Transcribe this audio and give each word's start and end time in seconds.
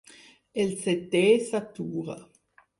El 0.63 0.73
setè 0.85 1.23
s'atura. 1.53 2.19